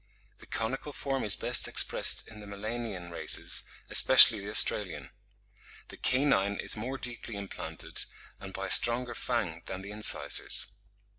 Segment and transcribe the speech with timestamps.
[0.39, 5.11] The conical form is best expressed in the Melanian races, especially the Australian.
[5.89, 8.05] The canine is more deeply implanted,
[8.39, 10.69] and by a stronger fang than the incisors."